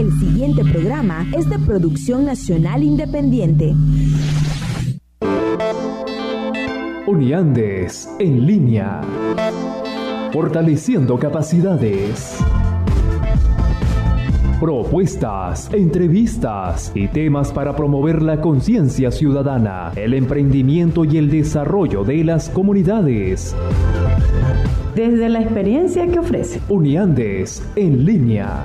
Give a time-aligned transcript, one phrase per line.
[0.00, 3.74] El siguiente programa es de producción nacional independiente.
[7.06, 9.02] Uniandes en línea.
[10.32, 12.38] Fortaleciendo capacidades.
[14.58, 22.24] Propuestas, entrevistas y temas para promover la conciencia ciudadana, el emprendimiento y el desarrollo de
[22.24, 23.54] las comunidades.
[24.94, 26.58] Desde la experiencia que ofrece.
[26.70, 28.64] Uniandes en línea.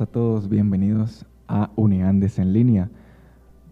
[0.00, 2.88] A todos, bienvenidos a Uniandes en línea,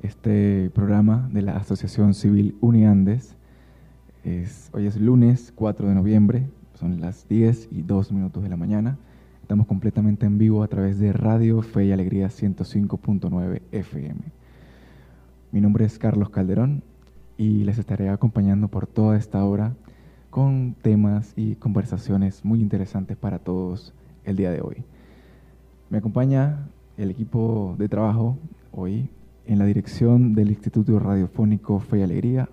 [0.02, 3.36] este programa de la Asociación Civil Uniandes.
[4.22, 8.58] Es, hoy es lunes 4 de noviembre, son las 10 y 2 minutos de la
[8.58, 8.98] mañana.
[9.40, 14.20] Estamos completamente en vivo a través de Radio Fe y Alegría 105.9 FM.
[15.52, 16.82] Mi nombre es Carlos Calderón
[17.38, 19.72] y les estaré acompañando por toda esta hora
[20.28, 24.84] con temas y conversaciones muy interesantes para todos el día de hoy.
[25.90, 28.38] Me acompaña el equipo de trabajo
[28.70, 29.10] hoy
[29.44, 32.48] en la dirección del Instituto Radiofónico Fe y Alegría,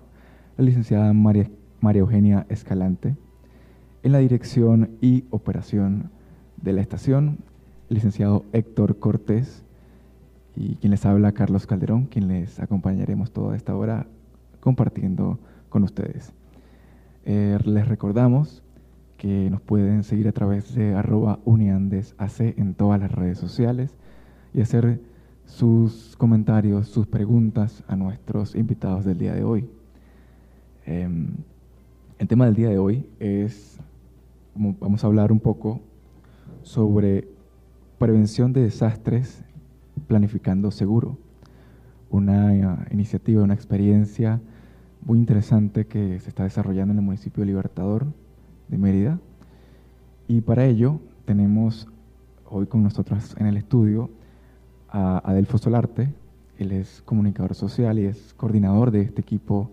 [0.56, 1.48] la licenciada María,
[1.80, 3.14] María Eugenia Escalante,
[4.02, 6.10] en la dirección y operación
[6.56, 7.38] de la estación,
[7.88, 9.62] el licenciado Héctor Cortés,
[10.56, 14.08] y quien les habla, Carlos Calderón, quien les acompañaremos toda esta hora
[14.58, 16.32] compartiendo con ustedes.
[17.24, 18.64] Eh, les recordamos
[19.18, 23.94] que nos pueden seguir a través de arroba uniandesac en todas las redes sociales
[24.54, 25.00] y hacer
[25.44, 29.68] sus comentarios, sus preguntas a nuestros invitados del día de hoy.
[30.86, 31.26] Em,
[32.18, 33.78] el tema del día de hoy es,
[34.54, 35.80] vamos a hablar un poco
[36.62, 37.28] sobre
[37.98, 39.42] prevención de desastres
[40.06, 41.18] planificando seguro,
[42.10, 44.40] una iniciativa, una experiencia
[45.04, 48.06] muy interesante que se está desarrollando en el municipio de Libertador,
[48.68, 49.18] de Mérida.
[50.26, 51.88] Y para ello tenemos
[52.48, 54.10] hoy con nosotros en el estudio
[54.88, 56.12] a Adelfo Solarte.
[56.58, 59.70] Él es comunicador social y es coordinador de este equipo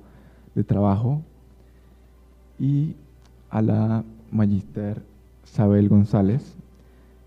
[0.53, 1.21] de trabajo.
[2.59, 2.95] Y
[3.49, 5.01] a la magister
[5.43, 6.55] Sabel González,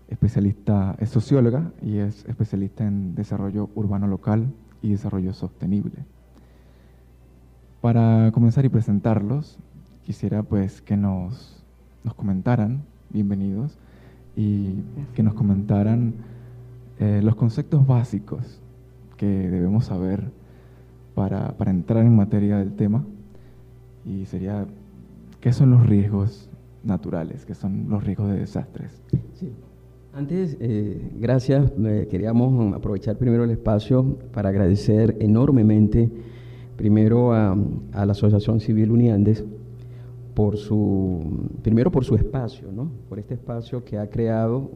[0.07, 4.47] especialista, es socióloga y es especialista en desarrollo urbano local
[4.81, 6.05] y desarrollo sostenible.
[7.81, 9.57] Para comenzar y presentarlos,
[10.03, 11.58] quisiera pues que nos
[12.03, 13.77] nos comentaran, bienvenidos,
[14.35, 14.75] y
[15.15, 16.13] que nos comentaran
[16.99, 18.61] eh, los conceptos básicos
[19.17, 20.31] que debemos saber
[21.13, 23.03] para, para, entrar en materia del tema.
[24.05, 24.65] Y sería,
[25.41, 26.49] ¿qué son los riesgos
[26.83, 27.45] naturales?
[27.45, 29.01] ¿Qué son los riesgos de desastres?
[29.33, 29.51] Sí.
[30.13, 31.71] Antes, eh, gracias.
[32.09, 36.09] queríamos aprovechar primero el espacio para agradecer enormemente
[36.77, 37.57] primero a,
[37.91, 39.43] a la Asociación Civil Uniandes
[40.39, 42.89] por su, primero por su espacio, ¿no?
[43.09, 44.71] por este espacio que ha creado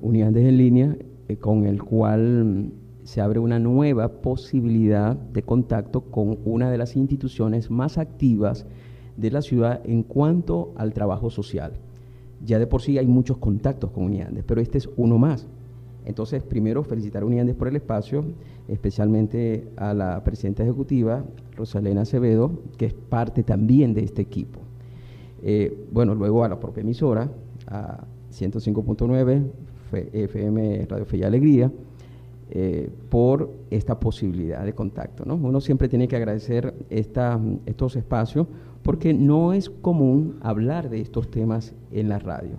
[0.00, 2.70] Unidades en Línea, eh, con el cual
[3.02, 8.66] se abre una nueva posibilidad de contacto con una de las instituciones más activas
[9.16, 11.72] de la ciudad en cuanto al trabajo social.
[12.46, 15.48] Ya de por sí hay muchos contactos con Unidades, pero este es uno más.
[16.04, 18.26] Entonces, primero felicitar a Unidades por el espacio,
[18.68, 21.24] especialmente a la presidenta ejecutiva,
[21.56, 24.69] Rosalena Acevedo, que es parte también de este equipo.
[25.42, 27.28] Eh, bueno, luego a la propia emisora,
[27.66, 29.42] a 105.9
[30.12, 31.70] FM Radio Fe Alegría,
[32.52, 35.24] eh, por esta posibilidad de contacto.
[35.24, 35.36] ¿no?
[35.36, 38.48] Uno siempre tiene que agradecer estos espacios
[38.82, 42.56] porque no es común hablar de estos temas en la radio.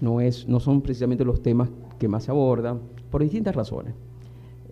[0.00, 2.80] No, es, no son precisamente los temas que más se abordan
[3.10, 3.94] por distintas razones.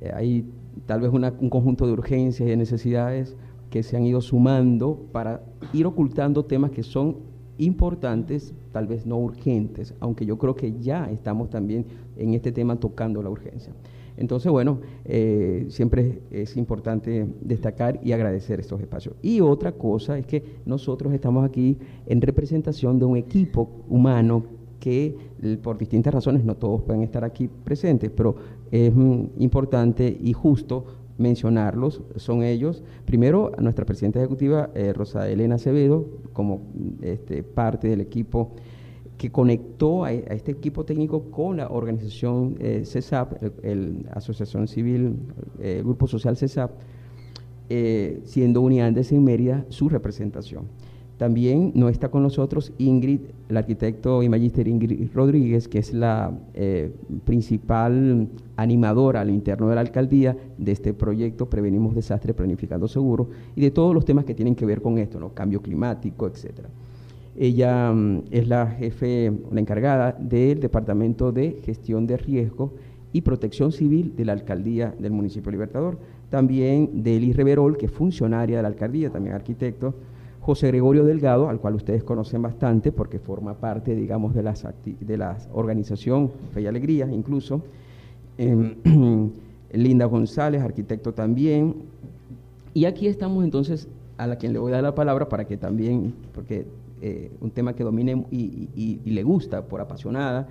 [0.00, 0.44] Eh, hay
[0.84, 3.36] tal vez un conjunto de urgencias y de necesidades
[3.70, 5.42] que se han ido sumando para
[5.72, 7.16] ir ocultando temas que son
[7.58, 11.84] importantes, tal vez no urgentes, aunque yo creo que ya estamos también
[12.16, 13.72] en este tema tocando la urgencia.
[14.16, 19.14] Entonces, bueno, eh, siempre es importante destacar y agradecer estos espacios.
[19.22, 24.44] Y otra cosa es que nosotros estamos aquí en representación de un equipo humano
[24.80, 25.16] que
[25.62, 28.34] por distintas razones no todos pueden estar aquí presentes, pero
[28.70, 30.84] es mm, importante y justo
[31.18, 36.62] mencionarlos son ellos, primero nuestra presidenta ejecutiva eh, Rosa Elena Acevedo, como
[37.02, 38.54] este, parte del equipo
[39.18, 45.16] que conectó a, este equipo técnico con la organización eh, CESAP, el, Asociación Civil,
[45.58, 46.70] el eh, Grupo Social CESAP,
[47.68, 50.68] eh, siendo Uniandes en Mérida su representación.
[51.18, 56.32] También no está con nosotros Ingrid, el arquitecto y magíster Ingrid Rodríguez, que es la
[56.54, 56.92] eh,
[57.24, 63.62] principal animadora al interno de la alcaldía de este proyecto Prevenimos Desastres Planificando Seguro y
[63.62, 65.34] de todos los temas que tienen que ver con esto, ¿no?
[65.34, 66.68] cambio climático, etc.
[67.36, 72.74] Ella mm, es la jefe, la encargada del Departamento de Gestión de Riesgo
[73.12, 75.98] y Protección Civil de la Alcaldía del Municipio Libertador.
[76.30, 79.94] También de Eli Reverol, que es funcionaria de la alcaldía, también arquitecto
[80.48, 84.42] José Gregorio Delgado, al cual ustedes conocen bastante porque forma parte, digamos, de,
[85.18, 87.60] la organización Fe y Alegría, incluso.
[88.38, 88.76] Em,
[89.74, 91.74] Linda González, arquitecto también.
[92.72, 95.58] Y aquí estamos entonces a la quien le voy a dar la palabra para que
[95.58, 96.64] también, porque
[97.02, 100.48] eh, un tema que domine y, le gusta por apasionada,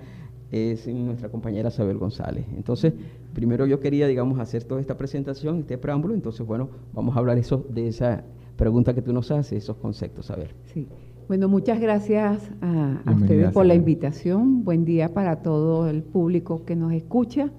[0.52, 2.44] es nuestra compañera Isabel González.
[2.56, 2.92] Entonces,
[3.34, 7.36] primero yo quería, digamos, hacer toda esta presentación, este preámbulo, entonces, bueno, vamos a hablar
[7.36, 8.22] eso, de esa
[8.58, 10.54] pregunta que tú nos haces, esos conceptos, a ver.
[10.66, 10.86] Sí.
[11.28, 14.64] Bueno, muchas gracias a, ustedes por la invitación.
[14.64, 17.50] Buen día para todo el público que nos escucha.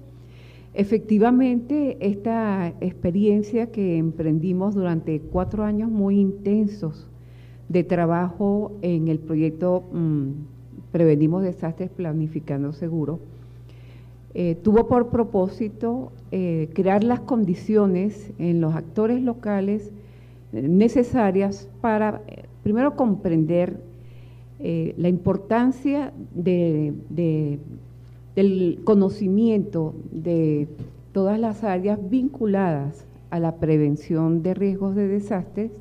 [0.74, 7.08] Efectivamente, esta experiencia que emprendimos durante cuatro años muy intensos
[7.68, 10.30] de trabajo en el proyecto mm,
[10.92, 13.20] Prevenimos Desastres Planificando Seguro,
[14.34, 19.92] eh, tuvo por propósito eh, crear las condiciones en los actores locales
[20.52, 23.80] necesarias para, eh, primero, comprender
[24.58, 27.70] eh, la importancia del
[28.84, 30.68] conocimiento de
[31.12, 35.72] todas las áreas vinculadas a la prevención de riesgos de desastres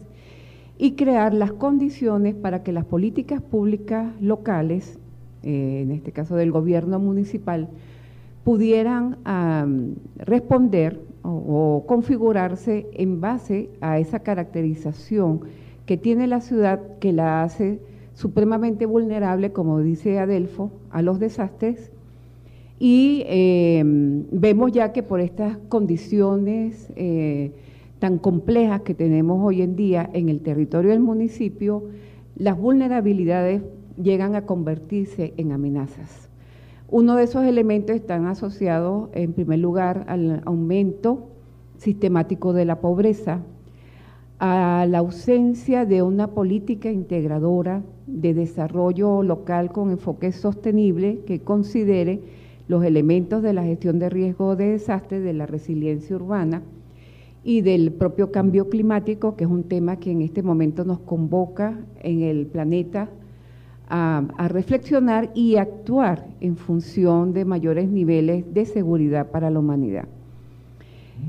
[0.77, 4.97] y crear las condiciones para que las políticas públicas locales,
[5.43, 7.67] eh, en este caso del gobierno municipal,
[8.45, 9.17] pudieran
[10.17, 15.41] responder o, configurarse en base a esa caracterización
[15.85, 17.79] que tiene la ciudad que la hace
[18.13, 21.91] supremamente vulnerable, como dice Adelfo, a los desastres.
[22.79, 27.51] Y eh, vemos ya que por estas condiciones eh,
[27.99, 31.83] tan complejas que tenemos hoy en día en el territorio del municipio,
[32.37, 33.61] las vulnerabilidades
[34.01, 36.28] llegan a convertirse en amenazas.
[36.91, 41.27] Uno de esos elementos están asociados, en primer lugar, al aumento
[41.77, 43.41] sistemático de la pobreza,
[44.39, 52.21] a la ausencia de una política integradora de desarrollo local con enfoque sostenible que considere
[52.67, 56.63] los elementos de la gestión de riesgo de desastre, de la resiliencia urbana
[57.43, 61.79] y del propio cambio climático, que es un tema que en este momento nos convoca
[62.01, 63.09] en el planeta
[63.89, 70.05] a, reflexionar y actuar en función de mayores niveles de seguridad para la humanidad.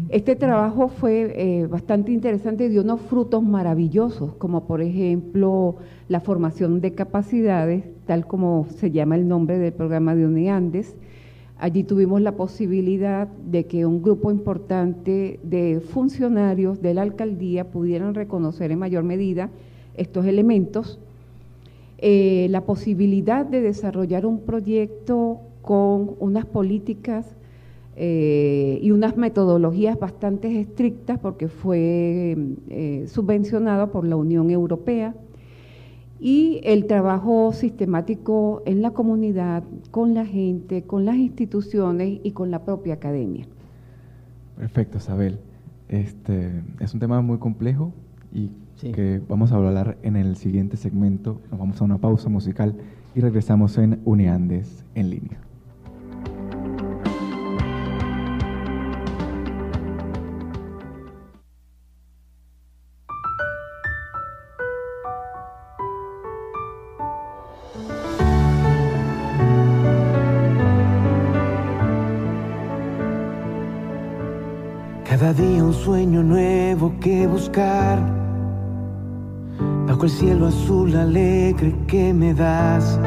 [0.08, 5.76] Este trabajo fue eh, bastante interesante y dio unos frutos maravillosos, como por ejemplo
[6.08, 10.94] la formación de capacidades, tal como se llama el nombre del programa de UNIANDES.
[11.58, 18.14] Allí tuvimos la posibilidad de que un grupo importante de funcionarios de la alcaldía pudieran
[18.14, 19.50] reconocer en mayor medida
[19.94, 21.00] estos elementos
[22.02, 27.36] eh, la posibilidad de desarrollar un proyecto con unas políticas
[27.94, 32.38] eh, y unas metodologías bastante estrictas porque fue
[32.70, 35.14] eh, subvencionado por la Unión Europea
[36.18, 42.50] y el trabajo sistemático en la comunidad, con la gente, con las instituciones y con
[42.50, 43.46] la propia academia.
[44.56, 45.38] Perfecto, Isabel.
[45.90, 47.92] Este, es un tema muy complejo
[48.32, 51.40] y que vamos a hablar en el siguiente segmento.
[51.50, 52.74] Nos vamos a una pausa musical
[53.14, 55.40] y regresamos en Uniandes en línea.
[75.04, 78.19] Cada día un sueño nuevo que buscar
[80.00, 82.98] bajo el cielo azul alegre que me das.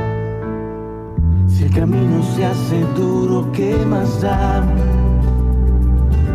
[1.48, 4.62] Si el camino se hace duro, ¿qué más da?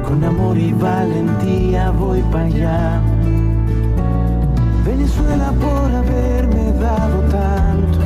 [0.05, 3.01] Con amor y valentía voy para allá.
[4.85, 7.99] Venezuela por haberme dado tanto.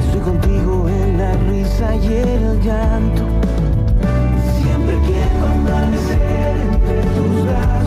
[0.00, 3.24] Estoy contigo en la risa y el llanto.
[4.56, 7.83] Siempre quiero amanecer entre tus brazos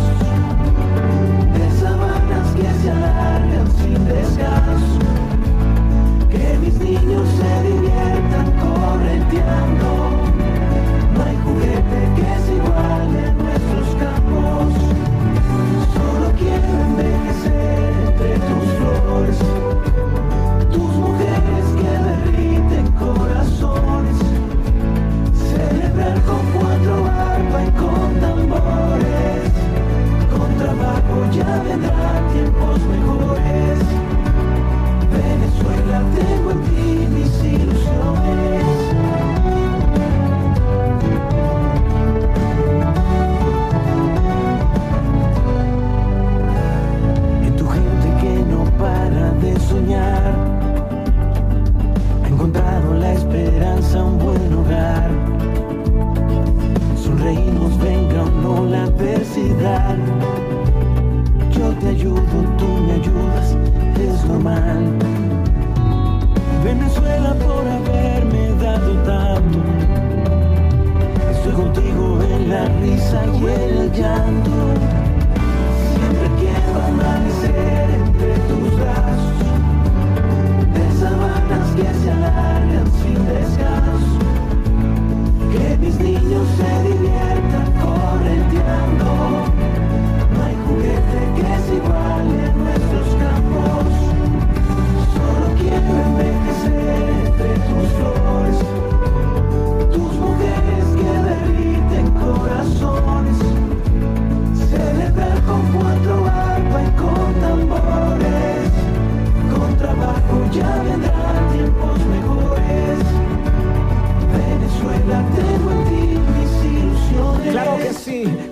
[2.90, 5.00] alargan sin descanso,
[6.30, 9.90] que mis niños se diviertan correteando.
[11.14, 14.74] No hay juguete que se iguale a nuestros campos,
[15.94, 17.17] solo quiero ver.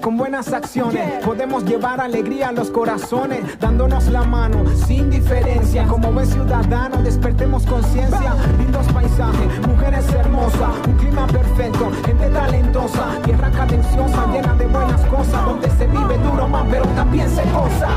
[0.05, 5.87] Con buenas acciones podemos llevar alegría a los corazones, dándonos la mano sin diferencia.
[5.87, 8.35] Como buen ciudadano, despertemos conciencia.
[8.59, 15.43] Lindos paisajes, mujeres hermosas, un clima perfecto, gente talentosa, tierra cadenciosa, llena de buenas cosas,
[15.43, 17.89] donde se vive duro más, pero también se goza.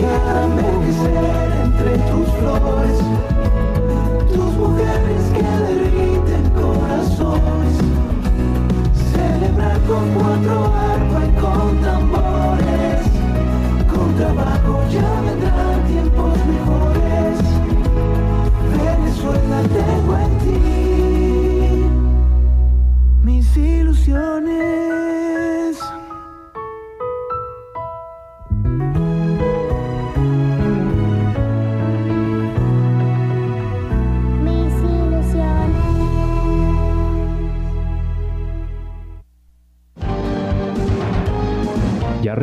[0.00, 0.36] Campos.
[0.44, 2.98] envejecer entre tus flores,
[4.32, 7.76] tus mujeres que derriten corazones.
[9.12, 13.02] Celebrar con cuatro arpa y con tambores.
[13.92, 17.38] Con trabajo ya vendrán tiempos mejores.
[18.72, 21.05] Venezuela tengo en ti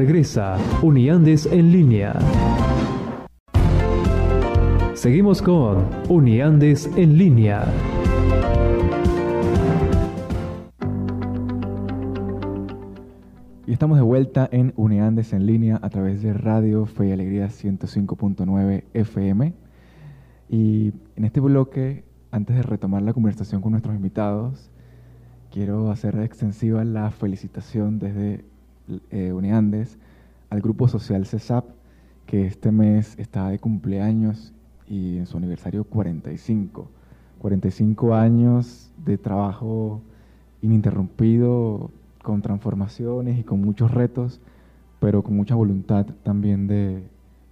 [0.05, 2.13] regresa Uniandes en línea.
[4.95, 7.63] Seguimos con Uniandes en línea.
[13.65, 17.47] Y estamos de vuelta en Uniandes en línea a través de Radio Fe y Alegría
[17.47, 19.53] 105.9 FM.
[20.49, 24.69] Y en este bloque, antes de retomar la conversación con nuestros invitados,
[25.49, 28.43] quiero hacer extensiva la felicitación desde
[29.11, 29.97] eh, Uniandes
[30.49, 31.65] al grupo social CESAP,
[32.25, 34.53] que este mes está de cumpleaños
[34.87, 36.89] y en su aniversario 45.
[37.39, 40.01] 45 años de trabajo
[40.61, 44.39] ininterrumpido, con transformaciones y con muchos retos,
[44.99, 47.03] pero con mucha voluntad también de,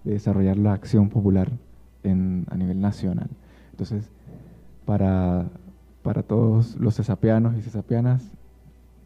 [0.03, 1.51] de desarrollar la acción popular
[2.03, 3.29] en, a nivel nacional.
[3.71, 4.09] Entonces,
[4.85, 5.49] para,
[6.03, 8.31] para todos los cesapianos y cesapianas,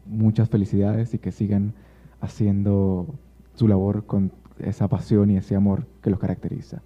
[0.06, 1.74] muchas felicidades y que sigan
[2.26, 3.06] haciendo
[3.54, 6.82] su labor con esa pasión y ese amor que los caracteriza.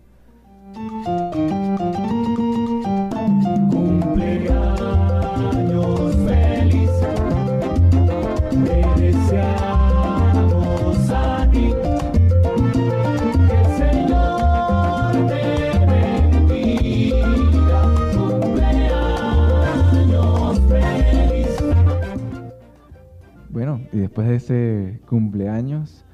[23.92, 26.04] Y después de ese cumpleaños,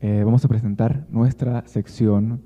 [0.00, 2.42] eh, vamos a presentar nuestra sección,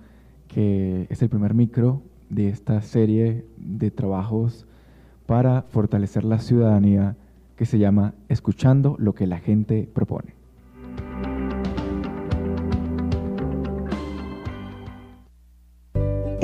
[0.49, 4.67] que es el primer micro de esta serie de trabajos
[5.27, 7.17] para fortalecer la ciudadanía
[7.57, 10.35] que se llama Escuchando lo que la gente propone.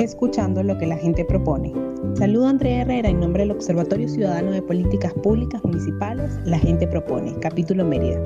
[0.03, 1.73] escuchando lo que la gente propone.
[2.15, 6.85] Saludo a Andrea Herrera en nombre del Observatorio Ciudadano de Políticas Públicas Municipales, La Gente
[6.87, 8.21] Propone, capítulo Mérida.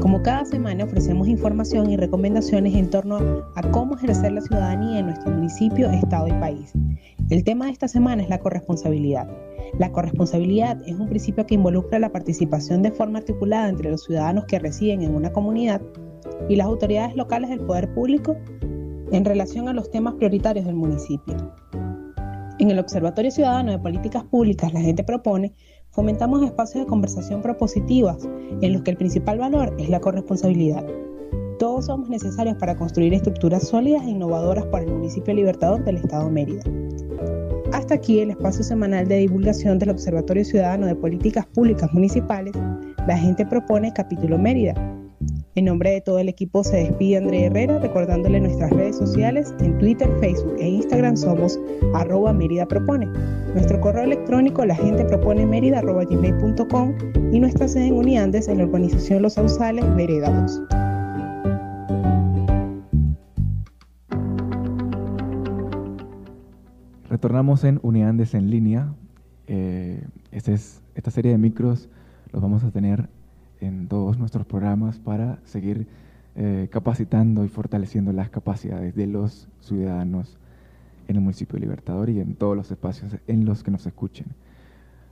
[0.00, 3.18] Como cada semana ofrecemos información y recomendaciones en torno
[3.54, 6.72] a cómo ejercer la ciudadanía en nuestro municipio, estado y país.
[7.30, 9.28] El tema de esta semana es la corresponsabilidad.
[9.78, 14.44] La corresponsabilidad es un principio que involucra la participación de forma articulada entre los ciudadanos
[14.46, 15.80] que residen en una comunidad
[16.48, 18.36] y las autoridades locales del poder público
[19.12, 21.36] en relación a los temas prioritarios del municipio.
[22.58, 25.54] En el Observatorio Ciudadano de Políticas Públicas, la gente propone,
[25.90, 28.28] fomentamos espacios de conversación propositivas
[28.60, 30.84] en los que el principal valor es la corresponsabilidad.
[31.60, 36.28] Todos somos necesarios para construir estructuras sólidas e innovadoras para el municipio libertador del Estado
[36.30, 36.62] Mérida.
[37.72, 42.54] Hasta aquí el espacio semanal de divulgación del Observatorio Ciudadano de Políticas Públicas Municipales,
[43.06, 44.74] la gente propone capítulo Mérida.
[45.58, 49.76] En nombre de todo el equipo se despide Andrea Herrera recordándole nuestras redes sociales en
[49.78, 51.58] Twitter, Facebook e Instagram somos
[51.94, 53.06] arroba Mérida Propone.
[53.54, 55.42] Nuestro correo electrónico la gente propone
[57.32, 60.62] y nuestra sede en Uniandes en la urbanización Los Sausales, Vereda 2.
[67.10, 68.94] Retornamos en Uniandes en línea.
[69.48, 71.88] Eh, este es, esta serie de micros
[72.30, 73.08] los vamos a tener
[73.60, 75.86] en todos nuestros programas para seguir
[76.36, 80.38] eh, capacitando y fortaleciendo las capacidades de los ciudadanos
[81.08, 84.26] en el municipio de Libertador y en todos los espacios en los que nos escuchen.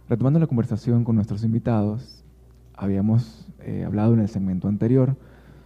[0.08, 2.22] Retomando la conversación con nuestros invitados,
[2.76, 5.16] habíamos eh, hablado en el segmento anterior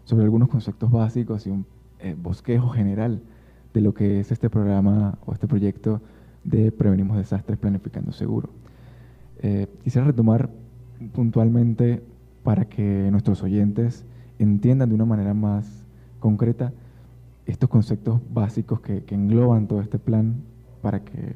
[0.04, 1.66] sobre algunos conceptos básicos y un
[1.98, 3.20] eh, bosquejo general
[3.74, 6.00] de lo que es este programa o este proyecto
[6.44, 8.48] de Prevenimos Desastres Planificando Seguro.
[9.42, 10.50] Eh, quisiera retomar
[11.12, 12.02] puntualmente
[12.42, 14.04] para que nuestros oyentes
[14.38, 15.84] entiendan de una manera más
[16.18, 16.72] concreta
[17.46, 20.36] estos conceptos básicos que, que engloban todo este plan
[20.82, 21.34] para que,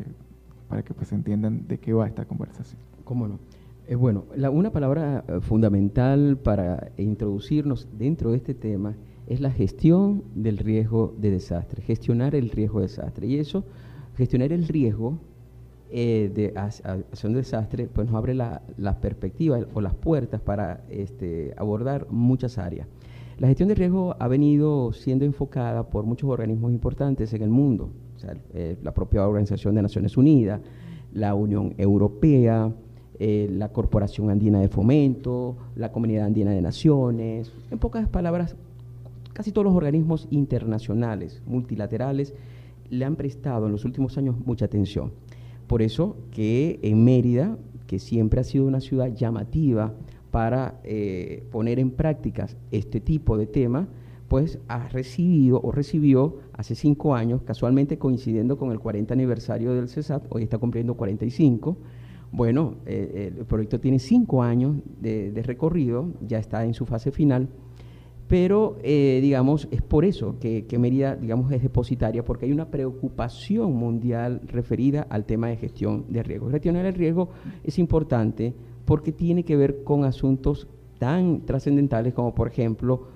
[0.68, 2.80] para que pues entiendan de qué va esta conversación.
[3.04, 3.38] ¿Cómo no?
[3.86, 8.94] Eh, bueno, la- una palabra eh, fundamental para introducirnos dentro de este tema
[9.26, 13.26] es la gestión del riesgo de desastre, gestionar el riesgo de desastre.
[13.26, 13.64] Y eso,
[14.16, 15.18] gestionar el riesgo
[15.90, 20.84] eh, de hacia un desastre, pues nos abre la, la perspectiva o las puertas para
[20.88, 22.88] este, abordar muchas áreas.
[23.38, 27.90] La gestión de riesgo ha venido siendo enfocada por muchos organismos importantes en el mundo,
[28.52, 30.60] eh, la propia Organización de Naciones Unidas,
[31.12, 32.72] la Unión Europea,
[33.18, 38.56] eh, la Corporación Andina de Fomento, la Comunidad Andina de Naciones, en pocas palabras,
[39.32, 42.34] casi todos los organismos internacionales, multilaterales,
[42.90, 45.12] le han prestado en los últimos años mucha atención.
[45.66, 49.94] Por eso que en Mérida, que siempre ha sido una ciudad llamativa
[50.30, 53.88] para eh, poner en prácticas este tipo de tema,
[54.28, 59.88] pues ha recibido o recibió hace cinco años, casualmente coincidiendo con el 40 aniversario del
[59.88, 61.76] CESAT, hoy está cumpliendo 45.
[62.32, 67.48] Bueno, eh, el proyecto tiene cinco años de recorrido, ya está en su fase final,
[68.34, 72.68] pero eh, digamos es por eso que, que Mérida digamos es depositaria porque hay una
[72.68, 76.50] preocupación mundial referida al tema de gestión de riesgo.
[76.50, 77.28] Gestionar el riesgo
[77.62, 78.52] es importante
[78.86, 80.66] porque tiene que ver con asuntos
[80.98, 83.06] tan trascendentales como por ejemplo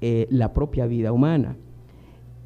[0.00, 1.58] eh, la propia vida humana,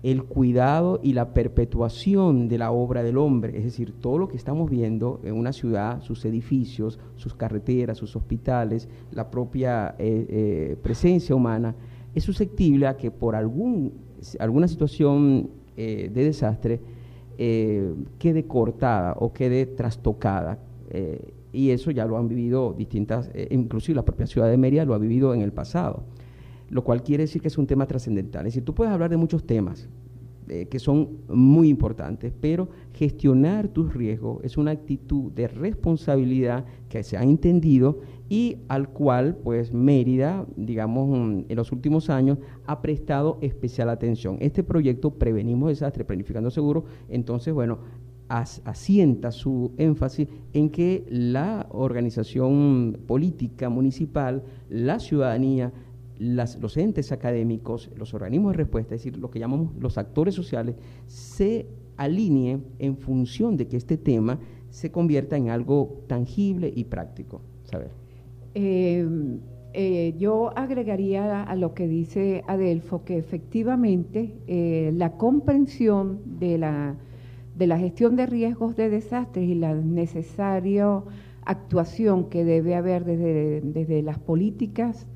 [0.02, 4.36] el cuidado y la perpetuación de la obra del hombre, es decir, todo lo que
[4.36, 11.36] estamos viendo en una ciudad, sus edificios, sus carreteras, sus hospitales, la propia eh, presencia
[11.36, 11.76] humana,
[12.16, 13.92] es susceptible a que por algún,
[14.38, 16.80] alguna situación eh, de desastre
[17.36, 20.58] eh, quede cortada o quede trastocada.
[20.90, 24.92] eh, y eso ya lo han vivido distintas, inclusive la propia ciudad de Mérida lo
[24.92, 26.02] ha vivido en el pasado,
[26.68, 28.46] lo cual quiere decir que es un tema trascendental.
[28.46, 29.88] Es decir, tú puedes hablar de muchos temas
[30.48, 37.02] eh, que son muy importantes, pero gestionar tus riesgos es una actitud de responsabilidad que
[37.02, 42.80] se ha entendido y al cual, pues, Mérida, digamos, mm, en los últimos años ha
[42.82, 44.36] prestado especial atención.
[44.40, 47.78] Este proyecto Prevenimos Desastres, Planificando Seguro, entonces, bueno,
[48.28, 55.72] as- asienta su énfasis en que la organización política municipal, la ciudadanía,
[56.18, 60.34] las- los entes académicos, los organismos de respuesta, es decir, lo que llamamos los actores
[60.34, 60.76] sociales,
[61.06, 64.38] se alineen en función de que este tema
[64.70, 67.40] se convierta en algo tangible y práctico.
[67.64, 67.90] Saber.
[68.54, 69.06] Eh,
[69.72, 76.94] eh, yo agregaría a lo que dice Adelfo que efectivamente eh, la comprensión de la,
[77.56, 81.02] de la gestión de riesgos de desastres y la necesaria
[81.44, 85.06] actuación que debe haber desde, desde las políticas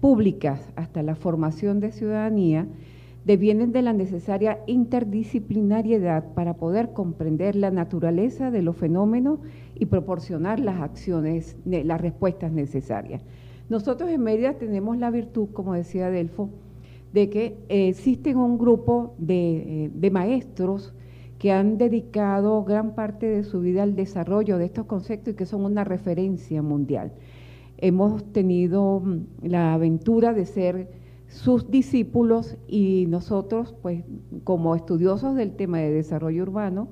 [0.00, 2.66] públicas hasta la formación de ciudadanía
[3.24, 9.40] devienen de la necesaria interdisciplinariedad para poder comprender la naturaleza de los fenómenos
[9.74, 13.22] y proporcionar las acciones, ne- las respuestas necesarias.
[13.68, 16.50] Nosotros en Mérida tenemos la virtud, como decía Delfo,
[17.12, 20.94] de que eh, existen un grupo de, eh, de maestros
[21.38, 25.46] que han dedicado gran parte de su vida al desarrollo de estos conceptos y que
[25.46, 27.12] son una referencia mundial.
[27.78, 30.88] Hemos tenido mm, la aventura de ser
[31.28, 34.04] sus discípulos y nosotros, pues,
[34.44, 36.88] como estudiosos del tema de desarrollo urbano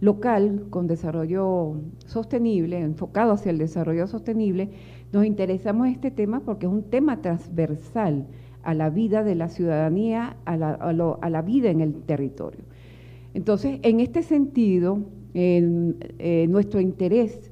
[0.00, 4.70] local, con desarrollo sostenible, enfocado hacia el desarrollo sostenible,
[5.12, 8.26] nos interesamos en este tema porque es un tema transversal
[8.62, 11.94] a la vida de la ciudadanía, a la, a lo- a la vida en el
[12.02, 12.64] territorio.
[13.34, 15.00] Entonces, en este sentido,
[15.34, 17.51] en- eh, nuestro interés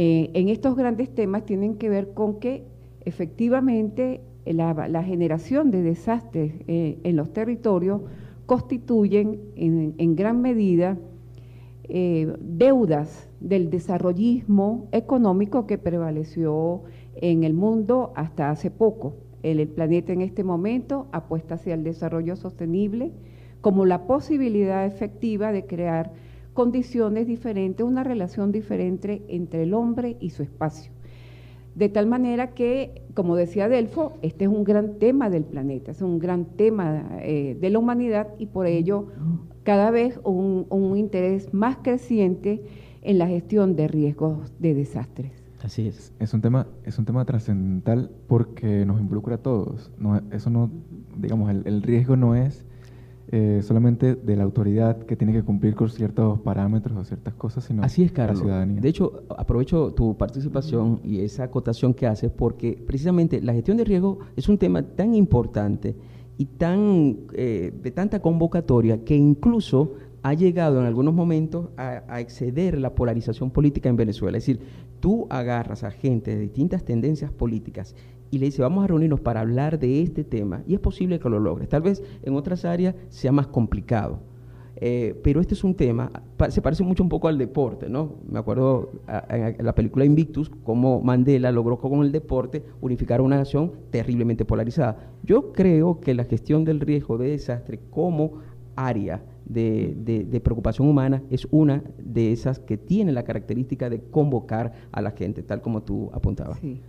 [0.00, 2.62] eh, en estos grandes temas tienen que ver con que
[3.04, 8.02] efectivamente la, generación de desastres eh, en los territorios
[8.46, 10.96] constituyen en, en gran medida
[11.88, 16.84] eh, deudas del desarrollismo económico que prevaleció
[17.16, 19.16] en el mundo hasta hace poco.
[19.42, 23.10] El, el planeta en este momento apuesta hacia el desarrollo sostenible
[23.62, 26.12] como la posibilidad efectiva de crear
[26.58, 30.90] condiciones diferentes, una relación diferente entre el hombre y su espacio.
[31.76, 36.02] De tal manera que, como decía Delfo, este es un gran tema del planeta, es
[36.02, 39.06] un gran tema eh, de la humanidad y por ello
[39.62, 42.64] cada vez un, un interés más creciente
[43.02, 45.30] en la gestión de riesgos de desastres.
[45.62, 46.12] Así es.
[46.18, 49.92] Es un tema, es un tema trascendental porque nos involucra a todos.
[49.96, 50.72] No, eso no,
[51.16, 52.66] digamos, el, el riesgo no es
[53.30, 57.64] eh, solamente de la autoridad que tiene que cumplir con ciertos parámetros o ciertas cosas,
[57.64, 58.38] sino Así es, la Carlos.
[58.38, 58.80] ciudadanía.
[58.80, 63.84] De hecho, aprovecho tu participación y esa acotación que haces porque precisamente la gestión de
[63.84, 65.94] riesgo es un tema tan importante
[66.38, 72.20] y tan eh, de tanta convocatoria que incluso ha llegado en algunos momentos a, a
[72.20, 74.38] exceder la polarización política en Venezuela.
[74.38, 74.60] Es decir,
[75.00, 77.94] tú agarras a gente de distintas tendencias políticas
[78.30, 81.28] y le dices, vamos a reunirnos para hablar de este tema, y es posible que
[81.28, 81.68] lo logres.
[81.68, 84.20] Tal vez en otras áreas sea más complicado.
[84.80, 86.08] Eh, pero este es un tema,
[86.50, 88.12] se parece mucho un poco al deporte, ¿no?
[88.30, 88.92] Me acuerdo
[89.28, 95.10] en la película Invictus, cómo Mandela logró con el deporte unificar una nación terriblemente polarizada.
[95.24, 98.34] Yo creo que la gestión del riesgo de desastre como
[98.76, 104.00] área de, de- de preocupación humana es una de esas que tiene la característica de
[104.00, 106.58] convocar a la gente, tal como tú apuntabas.
[106.60, 106.80] Sí.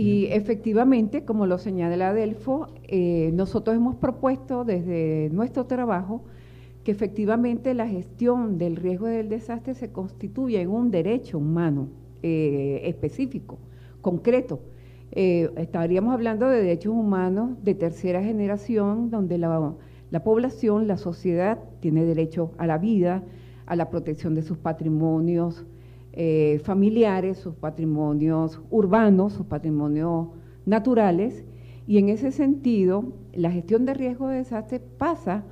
[0.00, 6.22] Y efectivamente, como lo señala Adelfo, eh, nosotros hemos propuesto desde nuestro trabajo
[6.84, 11.88] que efectivamente la gestión del riesgo del desastre se constituya en un derecho humano
[12.22, 13.58] eh, específico,
[14.00, 14.60] concreto.
[15.12, 19.74] Eh, estaríamos hablando de derechos humanos de tercera generación, donde la,
[20.10, 23.22] la población, la sociedad, tiene derecho a la vida,
[23.66, 25.66] a la protección de sus patrimonios
[26.12, 30.28] eh, familiares, sus patrimonios urbanos, sus patrimonios
[30.66, 31.44] naturales,
[31.86, 35.44] y en ese sentido, la gestión de riesgo de desastre pasa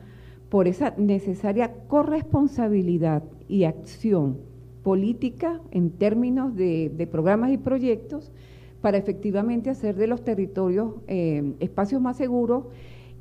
[0.48, 4.38] por esa necesaria corresponsabilidad y acción
[4.82, 8.32] política en términos de, programas y proyectos
[8.80, 12.66] para efectivamente hacer de los territorios eh, espacios más seguros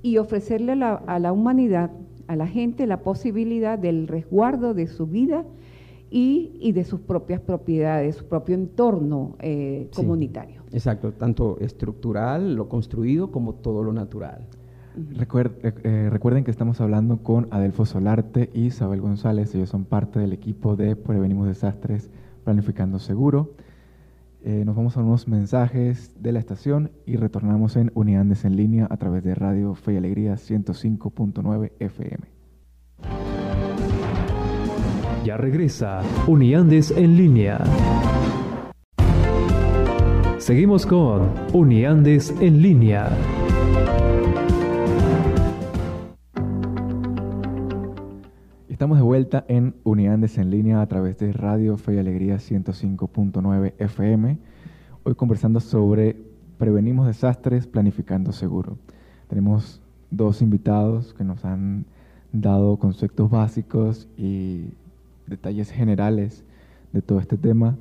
[0.02, 1.92] y ofrecerle la, a la humanidad,
[2.28, 5.46] a la gente, la posibilidad del resguardo de su vida
[6.10, 9.96] y, y de sus propias propiedades, su propio entorno eh, Sí.
[10.02, 10.62] comunitario.
[10.72, 14.46] Exacto, tanto estructural, lo construido, como todo lo natural.
[15.14, 19.54] Recuer- eh, eh, recuerden que estamos hablando con Adelfo Solarte y Isabel González.
[19.54, 22.10] Ellos son parte del equipo de Prevenimos Desastres
[22.44, 23.52] Planificando Seguro.
[24.44, 28.88] Eh, nos vamos a unos mensajes de la estación y retornamos en Uniandes en línea
[28.90, 33.47] a través de Radio Fe y Alegría 105.9 FM.
[35.28, 37.60] Ya regresa Uniandes en línea.
[40.38, 43.10] Seguimos con Uniandes en línea.
[48.70, 53.74] Estamos de vuelta en Uniandes en línea a través de Radio Fe y Alegría 105.9
[53.80, 54.38] FM.
[55.04, 56.16] Hoy conversando sobre
[56.58, 58.78] prevenimos desastres planificando seguro.
[59.28, 61.86] Tenemos dos invitados que nos han
[62.32, 64.70] dado conceptos básicos y
[65.28, 66.44] detalles generales
[66.94, 67.76] de todo este tema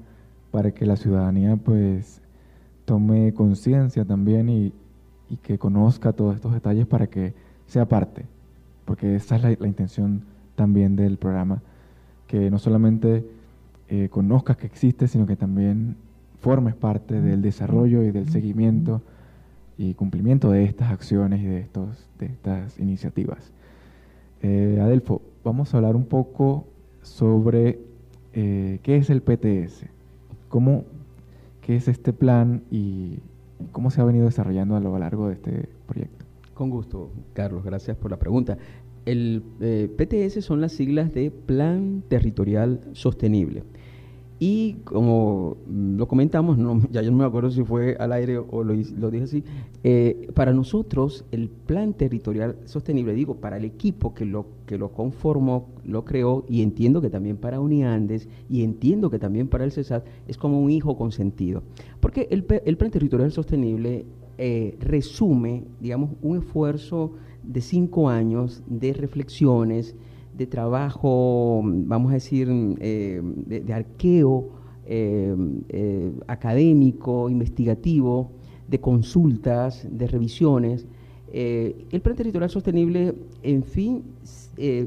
[0.51, 2.21] para que la ciudadanía pues
[2.85, 4.73] tome conciencia también y,
[5.31, 7.35] y que conozca todos estos detalles para que
[7.67, 8.25] sea parte,
[8.85, 10.23] porque esa es la, la intención
[10.55, 11.63] también del programa,
[12.27, 13.25] que no solamente
[13.89, 15.97] eh, conozcas que existe, sino que también
[16.41, 19.03] formes parte del desarrollo y del seguimiento
[19.79, 23.53] y cumplimiento de estas acciones y de, estos, de estas iniciativas.
[24.43, 26.67] Eh, Adelfo, vamos a hablar un poco
[27.07, 27.79] sobre
[28.33, 29.87] eh, qué es el PTS,
[30.49, 30.85] cómo,
[31.62, 33.21] qué es este plan y
[33.73, 36.25] cómo se ha venido desarrollando a lo largo de este proyecto.
[36.53, 38.59] Con gusto, Carlos, gracias por la pregunta.
[39.05, 43.62] El eh, PTS son las siglas de Plan Territorial Sostenible.
[44.38, 48.62] Y como lo comentamos, no, ya yo no me acuerdo si fue al aire o
[48.62, 48.75] lo,
[49.11, 49.44] dije así,
[49.83, 54.92] eh, para nosotros el Plan Territorial Sostenible, digo, para el equipo que lo, que lo
[54.92, 59.72] conformó, lo creó, y entiendo que también para Uniandes, y entiendo que también para el
[59.72, 61.62] CESAT, es como un hijo consentido.
[62.01, 64.05] Porque el, el Plan Territorial Sostenible
[64.37, 69.96] eh, resume, digamos, un esfuerzo de cinco años de reflexiones,
[70.37, 72.49] de trabajo, vamos a decir,
[72.81, 74.51] eh, de, arqueo
[74.85, 75.35] eh,
[75.68, 78.33] eh, académico, investigativo,
[78.68, 80.87] de consultas, de revisiones.
[81.33, 84.03] El plan territorial sostenible, en fin,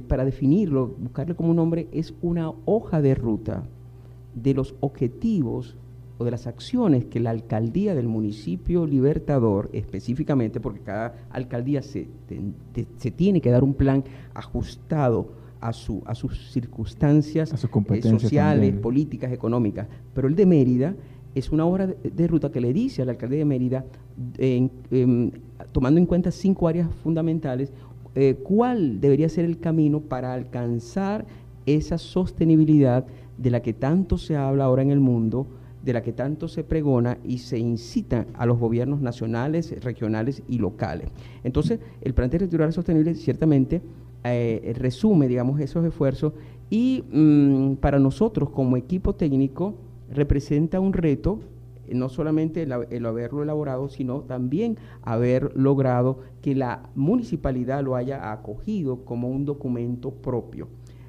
[0.07, 3.63] para definirlo, buscarle como un nombre, es una hoja de ruta
[4.33, 5.77] de los objetivos
[6.17, 12.07] o de las acciones que la alcaldía del municipio libertador, específicamente, porque cada alcaldía se,
[12.97, 18.21] se tiene que dar un plan ajustado a, su, a sus circunstancias A sus competencias
[18.21, 18.81] sociales, también.
[18.81, 19.87] políticas, económicas.
[20.13, 20.95] Pero el de Mérida
[21.35, 23.85] es una obra de, de ruta que le dice al alcalde de Mérida,
[24.37, 25.31] em,
[25.71, 27.71] tomando en cuenta cinco áreas fundamentales,
[28.15, 31.25] eh, cuál debería ser el camino para alcanzar
[31.65, 33.05] esa sostenibilidad
[33.37, 35.45] de la que tanto se habla ahora en el mundo,
[35.83, 40.57] de la que tanto se pregona y se incita a los gobiernos nacionales, regionales y
[40.57, 41.09] locales.
[41.43, 43.81] Entonces, el Plan Territorial Sostenible ciertamente
[44.23, 46.33] eh, resume, digamos, esos esfuerzos
[46.69, 49.75] y mm, para nosotros como equipo técnico
[50.11, 51.39] representa un reto,
[51.87, 57.95] eh, no solamente el, el haberlo elaborado, sino también haber logrado que la municipalidad lo
[57.95, 60.67] haya acogido como un documento propio.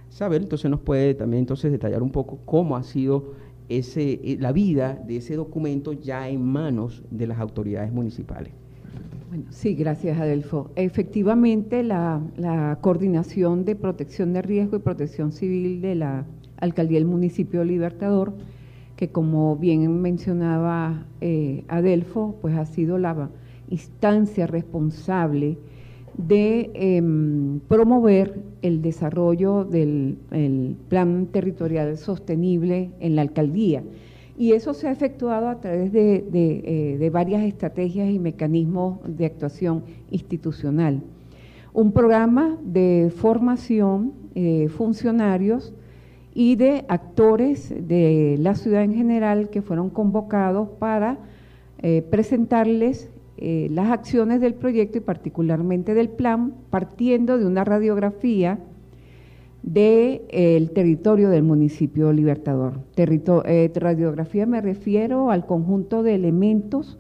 [0.09, 3.35] Saber, entonces nos puede también entonces detallar un poco cómo ha sido
[3.69, 8.53] ese, eh, la vida de ese documento ya en manos de las autoridades municipales.
[9.31, 10.73] Bueno, sí, gracias Adelfo.
[10.75, 17.63] Efectivamente, la, coordinación de protección de riesgo y protección civil de la Alcaldía del Municipio
[17.63, 18.33] Libertador,
[18.97, 23.31] que como bien mencionaba eh, Adelfo, pues ha sido la
[23.69, 25.59] instancia responsable
[26.19, 33.85] de em, promover el desarrollo del el plan territorial sostenible en la alcaldía.
[34.41, 39.85] Y eso se ha efectuado a través eh, de varias estrategias y mecanismos de actuación
[40.11, 41.03] institucional.
[41.75, 45.75] Un programa de formación de funcionarios
[46.33, 51.19] y de actores de la ciudad en general que fueron convocados para
[51.83, 58.59] eh, presentarles eh, las acciones del proyecto y particularmente del plan, partiendo de una radiografía
[59.63, 62.81] del territorio del municipio Libertador.
[62.97, 66.99] Eh, radiografía me refiero al conjunto de elementos,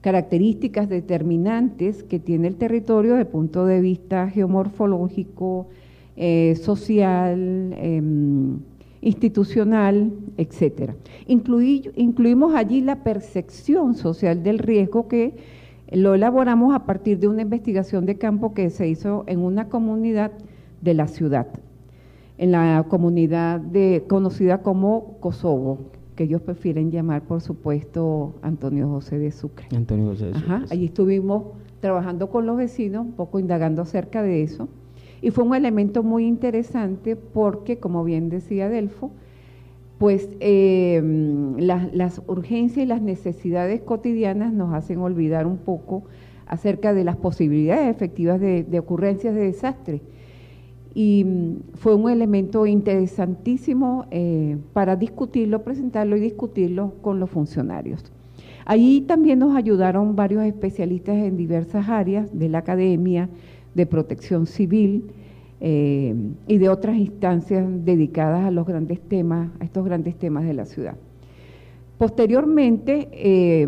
[0.00, 5.68] características determinantes que tiene el territorio desde el punto de vista geomorfológico,
[6.16, 8.58] eh, social, em,
[9.00, 10.94] institucional, etcétera.
[11.26, 15.34] Incluimos allí la percepción social del riesgo que
[15.92, 20.32] lo elaboramos a partir de una investigación de campo que se hizo en una comunidad
[20.80, 21.48] de la ciudad,
[22.42, 25.78] en la comunidad de, conocida como Kosovo,
[26.16, 29.68] que ellos prefieren llamar, por supuesto, Antonio José de Sucre.
[29.76, 30.74] Antonio José de Ajá, Sucre.
[30.74, 31.44] allí estuvimos
[31.78, 34.68] trabajando con los vecinos, un poco indagando acerca de eso,
[35.20, 39.12] y fue un elemento muy interesante porque, como bien decía Delfo,
[39.98, 41.00] pues eh,
[41.58, 46.02] las, las urgencias y las necesidades cotidianas nos hacen olvidar un poco
[46.48, 50.02] acerca de las posibilidades efectivas de, de ocurrencias de desastre.
[50.94, 58.04] Y mm, fue un elemento interesantísimo eh, para discutirlo, presentarlo y discutirlo con los funcionarios.
[58.64, 63.28] Allí también nos ayudaron varios especialistas en diversas áreas de la academia,
[63.74, 65.04] de protección civil
[65.60, 66.14] eh,
[66.46, 70.66] y de otras instancias dedicadas a los grandes temas, a estos grandes temas de la
[70.66, 70.94] ciudad.
[71.98, 73.66] Posteriormente eh,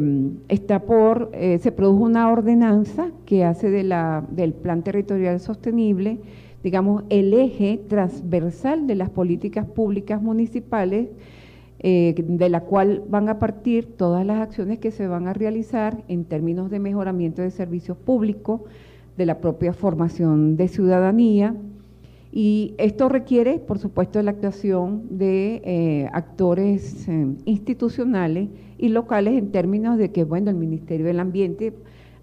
[0.49, 6.19] está por, se produjo una ordenanza que hace del Plan Territorial Sostenible,
[6.65, 11.11] digamos, el eje transversal de las políticas públicas municipales,
[11.79, 16.03] eh, de la cual van a partir todas las acciones que se van a realizar
[16.09, 18.63] en términos de mejoramiento de servicios públicos,
[19.19, 21.55] de la propia formación de ciudadanía,
[22.33, 28.49] y esto requiere, por supuesto, la actuación de eh, actores eh, institucionales
[28.79, 31.75] y locales en términos de que, bueno, el Ministerio del Ambiente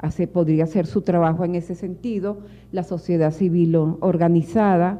[0.02, 2.40] hace, podría hacer su trabajo en ese sentido,
[2.72, 5.00] la sociedad civil organizada,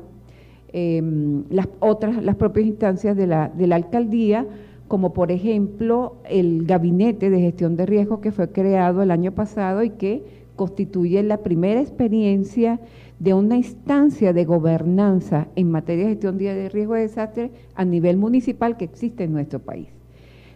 [0.74, 1.02] eh,
[1.50, 4.46] las otras, las propias instancias de la, de la alcaldía,
[4.88, 9.84] como por ejemplo el gabinete de gestión de riesgo que fue creado el año pasado
[9.84, 10.24] y que
[10.56, 12.80] constituye la primera experiencia
[13.20, 18.18] de una instancia de gobernanza en materia de gestión de riesgo de desastre a nivel
[18.18, 19.88] municipal que existe en nuestro país.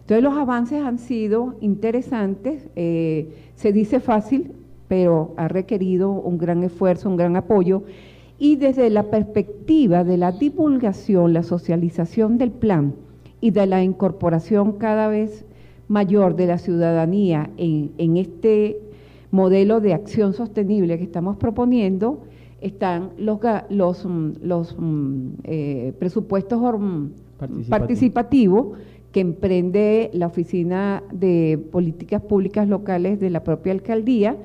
[0.06, 4.52] Entonces los avances han sido interesantes, eh, se dice fácil,
[4.86, 7.82] pero ha requerido un gran esfuerzo, un gran apoyo,
[8.38, 12.94] y desde la perspectiva de la divulgación, la socialización del plan
[13.40, 15.44] y de la incorporación cada vez
[15.88, 18.78] mayor de la ciudadanía en, en este
[19.32, 22.20] modelo de acción sostenible que estamos proponiendo,
[22.60, 23.40] están los,
[23.70, 27.68] los, mm, los mm, eh, presupuestos mm, Participativos.
[27.68, 28.66] participativos
[29.16, 34.36] que emprende la Oficina de Políticas Públicas Locales de la propia alcaldía,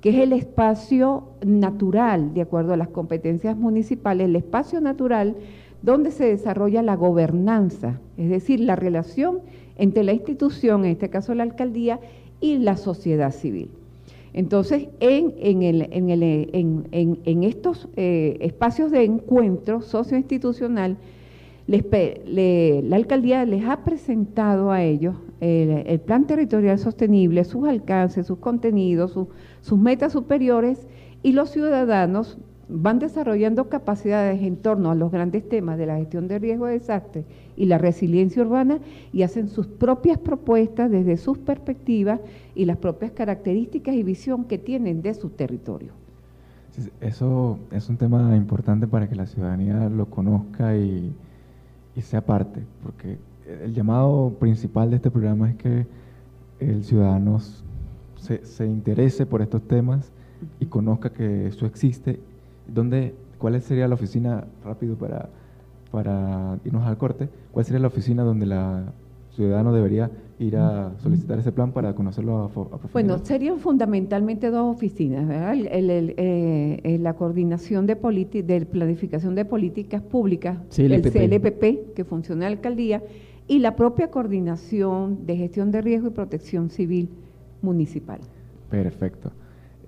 [0.00, 5.36] que es el espacio natural, de acuerdo a las competencias municipales, el espacio natural
[5.82, 9.40] donde se desarrolla la gobernanza, es decir, la relación
[9.76, 12.00] entre la institución, en este caso la alcaldía,
[12.40, 13.68] y la sociedad civil.
[14.32, 15.34] Entonces, en,
[17.44, 20.96] estos eh, espacios de encuentro socioinstitucional,
[21.66, 21.84] les
[22.26, 28.26] le- la alcaldía les ha presentado a ellos el, el plan territorial sostenible, sus alcances,
[28.26, 29.28] sus contenidos, su-
[29.62, 30.86] sus metas superiores
[31.22, 36.28] y los ciudadanos van desarrollando capacidades en torno a los grandes temas de la gestión
[36.28, 37.24] de riesgo de desastre
[37.56, 38.78] y la resiliencia urbana
[39.12, 42.20] y hacen sus propias propuestas desde sus perspectivas
[42.54, 45.92] y las propias características y visión que tienen de su territorio.
[47.00, 51.12] Eso es un tema importante para que la ciudadanía lo conozca y,
[51.96, 53.18] y sea parte, porque
[53.62, 55.86] el llamado principal de este programa es que
[56.60, 57.40] el ciudadano
[58.16, 60.10] se, se interese por estos temas
[60.60, 62.20] y conozca que eso existe.
[62.66, 65.28] ¿Dónde, ¿Cuál sería la oficina, rápido para,
[65.90, 68.92] para irnos al corte, cuál sería la oficina donde la
[69.34, 72.90] ciudadano debería ir a solicitar ese plan para conocerlo a, a profundidad?
[72.92, 75.52] Bueno, serían fundamentalmente dos oficinas, ¿verdad?
[75.54, 81.06] El- el- el, eh, eh, la coordinación de, de planificación de políticas públicas, CLPP.
[81.16, 83.02] el CLPP, que funciona en la alcaldía,
[83.46, 87.10] y la propia coordinación de gestión de riesgo y protección civil
[87.62, 88.18] municipal.
[88.70, 89.30] Perfecto.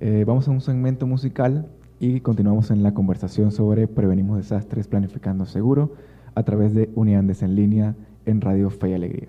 [0.00, 1.66] Eh, vamos a un segmento musical
[1.98, 5.92] y continuamos en la conversación sobre Prevenimos Desastres Planificando Seguro
[6.34, 7.94] a través de Uniandes en línea
[8.26, 9.28] en Radio Fe y Alegría.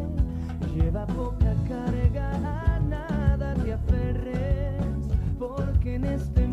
[0.91, 4.83] Lleva poca carga, a nada te aferres,
[5.39, 6.45] porque en este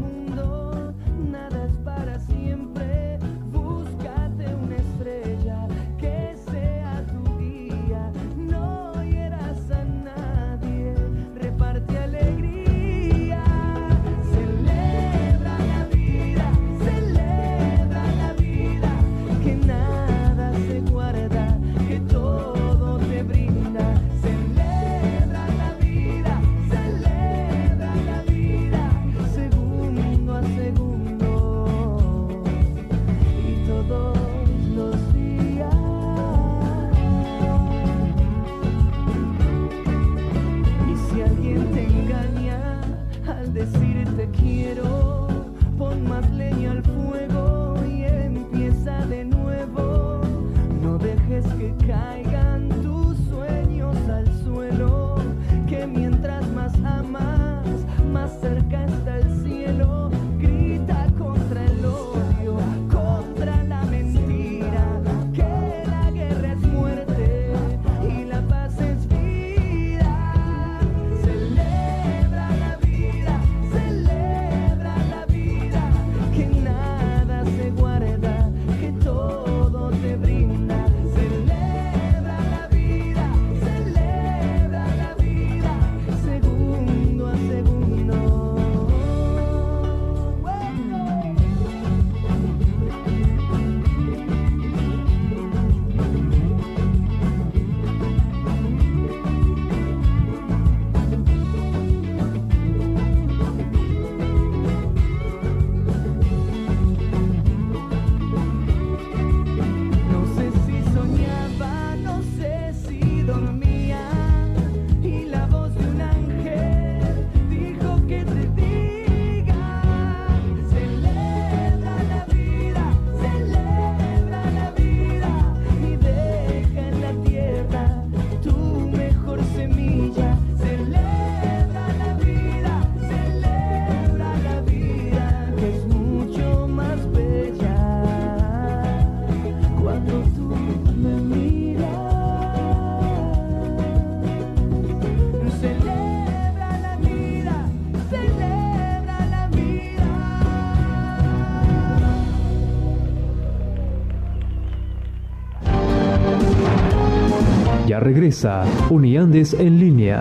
[157.97, 160.21] regresa Uniandes en línea.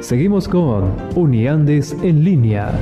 [0.00, 2.72] Seguimos con Uniandes en línea.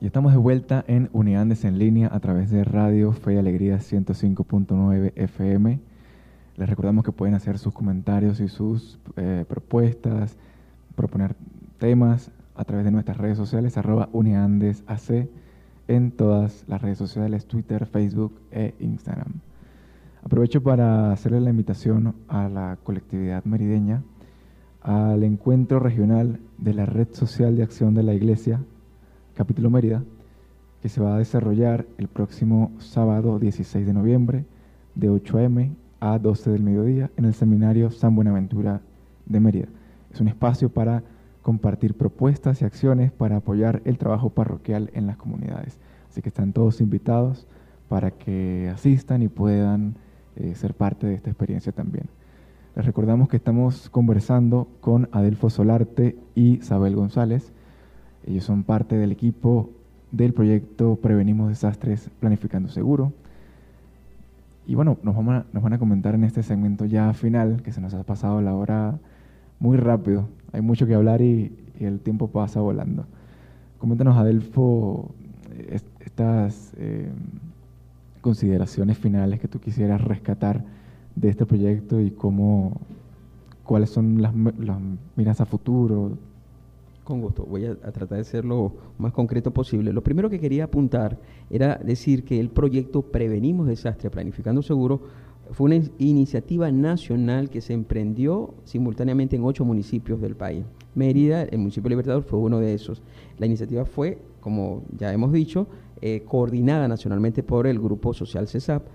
[0.00, 3.76] Y estamos de vuelta en Uniandes en línea a través de Radio Fe y Alegría
[3.76, 5.80] 105.9 FM.
[6.56, 10.36] Les recordamos que pueden hacer sus comentarios y sus eh, propuestas,
[10.96, 11.36] proponer
[11.78, 15.28] temas a través de nuestras redes sociales, arroba uniandesac,
[15.88, 19.40] en todas las redes sociales, Twitter, Facebook e Instagram.
[20.22, 24.02] Aprovecho para hacerle la invitación a la colectividad merideña
[24.82, 28.60] al encuentro regional de la Red Social de Acción de la Iglesia,
[29.34, 30.02] capítulo Mérida,
[30.82, 34.44] que se va a desarrollar el próximo sábado 16 de noviembre
[34.94, 35.72] de 8 a.m.
[36.00, 38.80] a 12 del mediodía en el seminario San Buenaventura
[39.26, 39.68] de Mérida.
[40.12, 41.02] Es un espacio para
[41.48, 45.78] compartir propuestas y acciones para apoyar el trabajo parroquial en las comunidades.
[46.10, 47.46] Así que están todos invitados
[47.88, 49.94] para que asistan y puedan
[50.36, 52.04] eh, ser parte de esta experiencia también.
[52.76, 57.50] Les recordamos que estamos conversando con Adelfo Solarte y Isabel González.
[58.26, 59.70] Ellos son parte del equipo
[60.12, 63.14] del proyecto Prevenimos Desastres Planificando Seguro.
[64.66, 68.02] Y bueno, nos, van a comentar en este segmento ya final, que se nos ha
[68.02, 68.98] pasado la hora
[69.60, 70.28] muy rápido.
[70.52, 73.06] Hay mucho que hablar y, el tiempo pasa volando.
[73.78, 75.10] Coméntanos, Adelfo,
[75.52, 77.08] eh, est- estas eh,
[78.20, 80.64] consideraciones finales que tú quisieras rescatar
[81.14, 82.72] de este proyecto y cómo,
[83.64, 84.78] cuáles son las, las
[85.16, 86.12] miras a futuro.
[87.04, 89.92] Con gusto, voy a, a tratar de ser lo más concreto posible.
[89.92, 91.16] Lo primero que quería apuntar
[91.48, 95.00] era decir que el proyecto Prevenimos Desastres Planificando Seguro
[95.52, 100.64] fue una in- iniciativa nacional que se emprendió simultáneamente en ocho municipios del país.
[100.94, 103.02] Mérida, el municipio Libertador, fue uno de esos.
[103.38, 105.66] La iniciativa fue, como ya hemos dicho,
[106.00, 108.86] eh, coordinada nacionalmente por el Grupo Social CESAP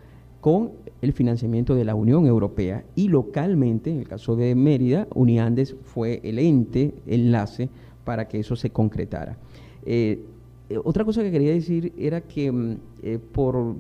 [0.42, 5.76] con el financiamiento de la Unión Europea y localmente, en el caso de Mérida, Uniandes
[5.84, 7.70] fue el ente, enlace
[8.04, 9.38] para que eso se concretara.
[9.86, 10.26] Eh,
[10.74, 13.76] eh, otra cosa que quería decir era que mm, eh, por,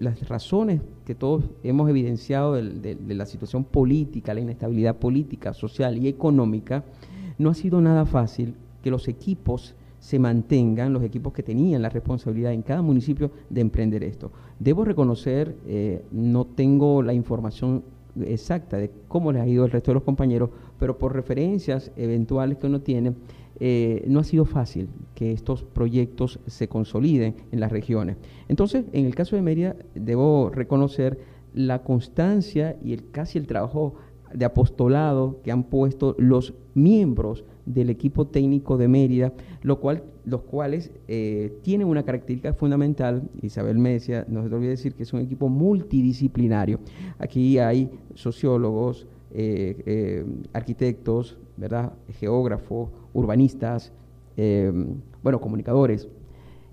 [0.00, 6.08] las razones que todos hemos evidenciado de la situación política, la inestabilidad política, social y
[6.08, 6.84] económica,
[7.38, 11.88] no ha sido nada fácil que los equipos se mantengan, los equipos que tenían la
[11.88, 14.30] responsabilidad en cada municipio de emprender esto.
[14.58, 17.82] Debo reconocer, eh, no tengo la información
[18.22, 22.58] exacta de cómo les ha ido el resto de los compañeros, pero por referencias eventuales
[22.58, 23.14] que uno tiene,
[23.60, 28.16] eh, no ha sido fácil que estos proyectos se consoliden en las regiones.
[28.48, 31.18] Entonces, en el caso de Mérida, debo reconocer
[31.54, 33.94] la constancia y el casi el trabajo
[34.32, 39.32] de apostolado que han puesto los miembros del equipo técnico de Mérida,
[39.62, 44.70] lo cual, los cuales eh, tienen una característica fundamental, Isabel me decía, no se olvide
[44.70, 46.80] decir que es un equipo multidisciplinario.
[47.18, 51.92] Aquí hay sociólogos, eh, eh, arquitectos, ¿verdad?
[52.18, 53.92] geógrafos, urbanistas,
[54.36, 54.72] eh,
[55.22, 56.08] bueno, comunicadores,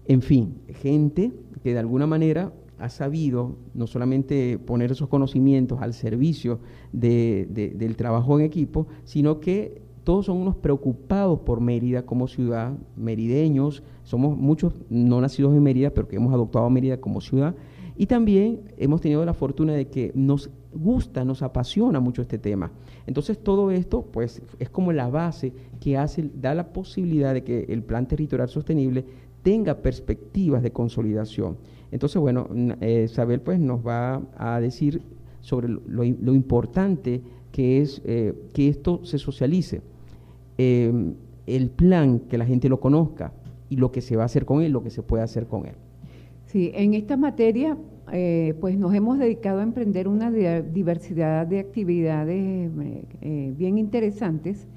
[0.07, 1.31] en fin, gente
[1.63, 6.59] que de alguna manera ha sabido no solamente poner esos conocimientos al servicio
[6.91, 12.27] de- de- del trabajo en equipo, sino que todos son unos preocupados por Mérida como
[12.27, 17.53] ciudad, merideños, somos muchos no nacidos en Mérida, pero que hemos adoptado Mérida como ciudad,
[17.97, 22.71] y también hemos tenido la fortuna de que nos gusta, nos apasiona mucho este tema.
[23.05, 27.65] Entonces todo esto pues es como la base que hace, da la posibilidad de que
[27.69, 29.03] el plan territorial sostenible
[29.43, 31.57] tenga perspectivas de consolidación.
[31.91, 32.47] Entonces, bueno,
[32.79, 35.01] eh, Isabel pues nos va a decir
[35.41, 37.21] sobre lo, lo im- lo importante
[37.51, 39.81] que es eh, que esto se socialice,
[40.57, 40.93] Eh,
[41.47, 43.33] el plan, que la gente lo conozca
[43.67, 45.65] y lo que se va a hacer con él, lo que se puede hacer con
[45.65, 45.75] él.
[46.51, 47.77] Sí, en esta materia,
[48.11, 53.77] eh, pues nos hemos dedicado a emprender una di- diversidad de actividades eh, eh, bien
[53.77, 54.67] interesantes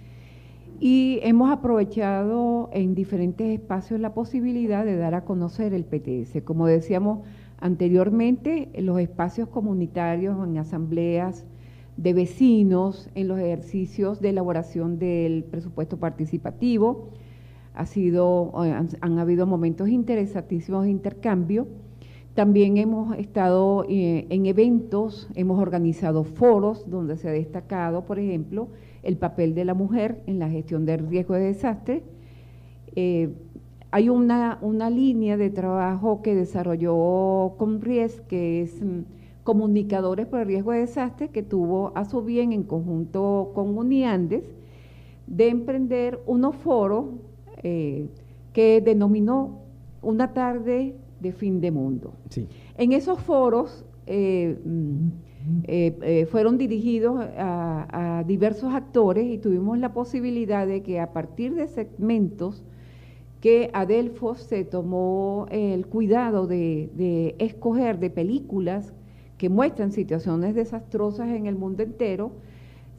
[0.78, 6.42] y hemos aprovechado en diferentes espacios la posibilidad de dar a conocer el PTS.
[6.44, 7.20] Como decíamos
[7.58, 11.44] anteriormente, en los espacios comunitarios, en asambleas
[11.96, 17.10] de vecinos, en los ejercicios de elaboración del presupuesto participativo,
[17.74, 21.66] ha sido, han, han habido momentos interesantísimos de intercambio.
[22.34, 28.68] También hemos estado eh, en eventos, hemos organizado foros donde se ha destacado, por ejemplo,
[29.02, 32.02] el papel de la mujer en la gestión del riesgo de desastre.
[32.96, 33.30] Eh,
[33.90, 39.02] hay una, una línea de trabajo que desarrolló Comries, que es mm,
[39.44, 44.42] Comunicadores por el Riesgo de Desastre, que tuvo a su bien en conjunto con Uniandes
[45.26, 47.04] de emprender unos foros
[47.64, 48.08] eh,
[48.52, 49.62] que denominó
[50.00, 52.14] una tarde de fin de mundo.
[52.28, 52.46] Sí.
[52.76, 55.08] En esos foros eh, mm,
[55.64, 61.12] eh, eh, fueron dirigidos a, a diversos actores y tuvimos la posibilidad de que a
[61.12, 62.64] partir de segmentos
[63.40, 68.94] que Adelfo se tomó el cuidado de, de escoger de películas
[69.36, 72.32] que muestran situaciones desastrosas en el mundo entero,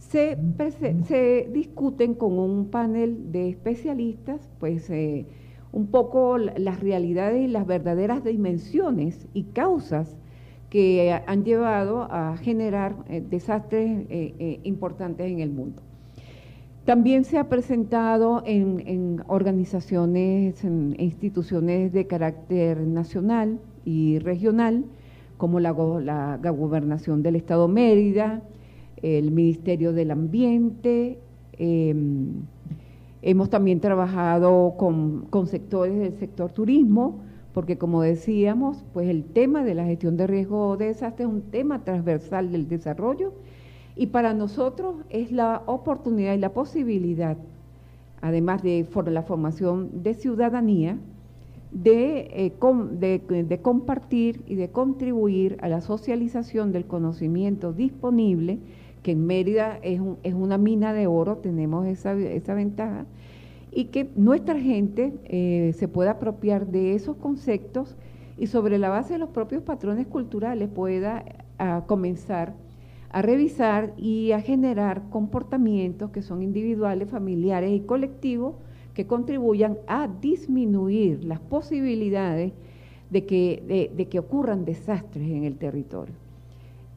[0.09, 5.25] se, discuten con un panel de especialistas, pues eh,
[5.71, 10.15] un poco la- las realidades y las verdaderas dimensiones y causas
[10.69, 15.81] que han llevado a generar eh, desastres eh, importantes en el mundo.
[16.85, 24.85] También se ha presentado en, organizaciones, en instituciones de carácter nacional y regional,
[25.37, 28.41] como la Gobernación del Estado Mérida,
[29.01, 31.19] el Ministerio del Ambiente.
[31.53, 31.93] eh,
[33.25, 37.21] hemos también trabajado con, sectores del sector turismo,
[37.55, 41.41] porque como decíamos, pues el tema de la gestión de riesgo de desastre es un
[41.41, 43.33] tema transversal del desarrollo
[43.95, 47.35] y para nosotros es la oportunidad y la posibilidad,
[48.21, 50.99] además de la formación de ciudadanía,
[51.83, 52.53] eh,
[52.99, 58.59] de compartir y de contribuir a la socialización del conocimiento disponible,
[59.05, 62.15] que en Mérida es, un- es una mina de oro, tenemos esa,
[62.55, 63.05] ventaja,
[63.71, 67.95] y que nuestra gente eh, se pueda apropiar de esos conceptos
[68.35, 71.23] y sobre la base de los propios patrones culturales pueda
[71.59, 72.55] ah, comenzar
[73.11, 78.55] a revisar y a generar comportamientos que son individuales, familiares y colectivos
[78.95, 82.53] que contribuyan a disminuir las posibilidades
[83.11, 83.25] de
[84.09, 86.24] que ocurran desastres en el territorio.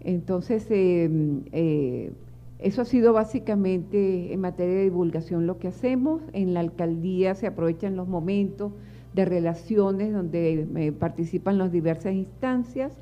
[0.01, 1.11] Entonces, eh,
[1.53, 2.13] eh,
[2.59, 6.23] eso ha sido básicamente en materia de divulgación lo que hacemos.
[6.33, 8.73] En la alcaldía se aprovechan los momentos
[9.15, 12.93] de relaciones donde eh, participan las diversas instancias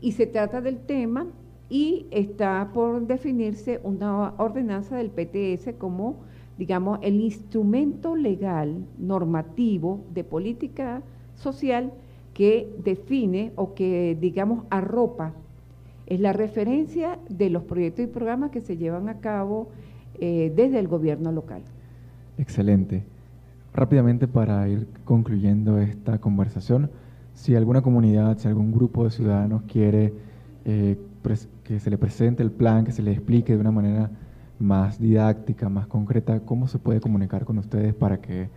[0.00, 1.26] y se trata del tema
[1.68, 6.16] y está por definirse una ordenanza del PTS como,
[6.58, 11.02] digamos, el instrumento legal, normativo de política
[11.34, 11.92] social
[12.34, 15.34] que define o que, digamos, arropa
[16.06, 19.68] es la referencia de los proyectos y programas que se llevan a cabo
[20.20, 21.62] eh, desde el gobierno local.
[22.38, 23.04] Excelente.
[23.72, 26.90] Rápidamente para ir concluyendo esta conversación,
[27.34, 30.12] si alguna comunidad, si algún grupo de ciudadanos quiere
[30.64, 30.96] eh,
[31.64, 34.10] que se le presente el plan, que se le explique de una manera
[34.58, 38.48] más didáctica, más concreta, ¿cómo se puede comunicar con ustedes para que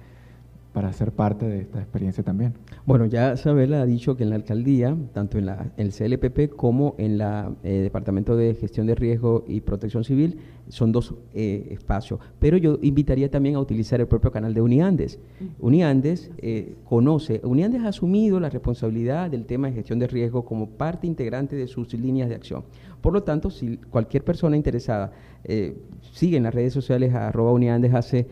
[0.77, 2.53] para ser parte de esta experiencia también?
[2.85, 6.55] Bueno, ya Isabel ha dicho que en la alcaldía, tanto en, la, en el CLPP
[6.55, 10.37] como en la eh, Departamento de Gestión de Riesgo y Protección Civil,
[10.69, 12.19] son dos eh, espacios.
[12.37, 15.17] Pero yo invitaría también a utilizar el propio canal de Uniandes.
[15.57, 20.69] Uniandes eh, conoce, Uniandes ha asumido la responsabilidad del tema de gestión de riesgo como
[20.69, 22.65] parte integrante de sus líneas de acción.
[23.01, 25.11] Por lo tanto, si cualquier persona interesada
[25.43, 25.77] eh,
[26.11, 28.27] sigue en las redes sociales a arroba Uniandes hace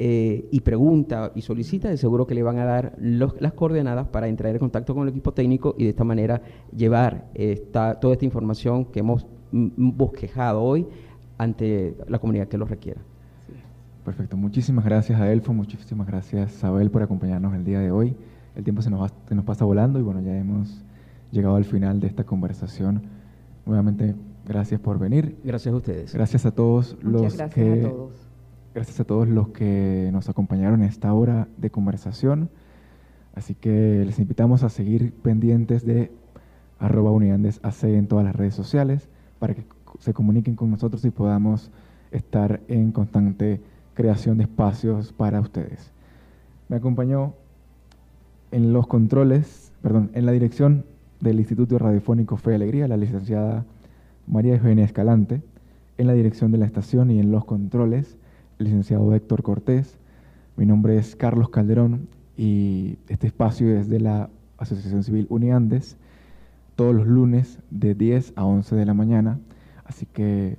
[0.00, 4.06] eh, y pregunta y solicita, de seguro que le van a dar los- las coordenadas
[4.08, 6.40] para entrar en contacto con el equipo técnico y de esta manera
[6.76, 10.86] llevar esta, toda esta información que hemos bosquejado hoy
[11.36, 13.00] ante la comunidad que lo requiera.
[14.04, 14.36] Perfecto.
[14.36, 18.16] Muchísimas gracias a Elfo, muchísimas gracias Isabel por acompañarnos el día de hoy.
[18.56, 20.82] El tiempo se nos, va- se nos pasa volando y bueno, ya hemos
[21.30, 23.02] llegado al final de esta conversación.
[23.66, 24.14] Nuevamente,
[24.46, 25.36] gracias por venir.
[25.44, 26.14] Gracias a ustedes.
[26.14, 28.27] Gracias a todos Muchas los gracias que a todos.
[28.74, 32.50] Gracias a todos los que nos acompañaron en esta hora de conversación.
[33.34, 36.10] Así que les invitamos a seguir pendientes de
[36.78, 39.08] arroba Uniandes AC en todas las redes sociales
[39.38, 39.64] para que
[40.00, 41.70] se comuniquen con nosotros y podamos
[42.10, 43.60] estar en constante
[43.94, 45.92] creación de espacios para ustedes.
[46.68, 47.34] Me acompañó
[48.50, 50.84] en los controles, perdón, en la dirección
[51.20, 53.64] del Instituto Radiofónico Fe y Alegría, la licenciada
[54.26, 55.42] María Eugenia Escalante,
[55.96, 58.17] en la dirección de la estación y en los controles,
[58.58, 59.96] licenciado Héctor Cortés.
[60.56, 65.96] Mi nombre es Carlos Calderón y este espacio es de la Asociación Civil Uniandes,
[66.76, 69.38] todos los lunes de 10 a 11 de la mañana.
[69.84, 70.56] Así que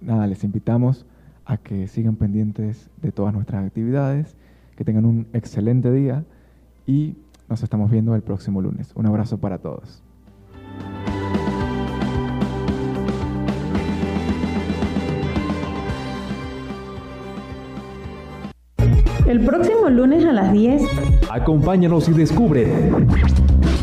[0.00, 1.06] nada, les invitamos
[1.44, 4.36] a que sigan pendientes de todas nuestras actividades,
[4.76, 6.24] que tengan un excelente día
[6.86, 7.16] y
[7.48, 8.92] nos estamos viendo el próximo lunes.
[8.94, 10.03] Un abrazo para todos.
[19.26, 20.82] El próximo lunes a las 10,
[21.30, 22.68] Acompáñanos y descubre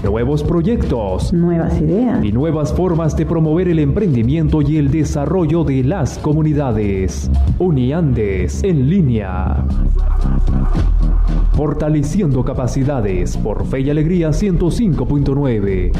[0.03, 2.23] nuevos proyectos nuevas ideas.
[2.23, 7.29] y nuevas formas de promover el emprendimiento y el desarrollo de las comunidades.
[7.59, 9.63] Uniandes en línea.
[11.53, 15.91] Fortaleciendo capacidades por Fe y Alegría 105.9.